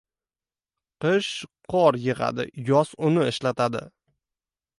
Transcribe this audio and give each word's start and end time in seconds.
•Qish 1.03 1.29
qor 1.73 1.99
yig‘adi, 2.07 2.47
yoz 2.71 2.95
uni 3.11 3.27
ishlatadi. 3.35 3.85